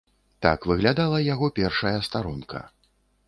[0.45, 2.65] Так выглядала яго першая старонка.